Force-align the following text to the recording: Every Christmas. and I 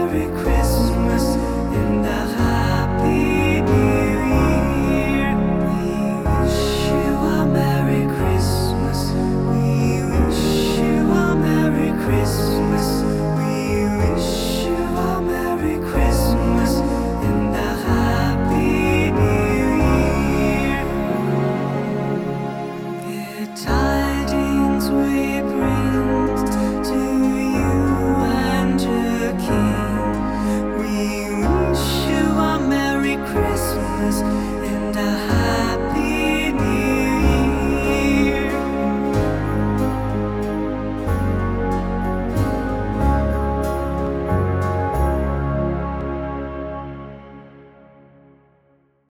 Every 0.00 0.24
Christmas. 0.28 0.59
and 34.02 34.96
I 34.96 35.39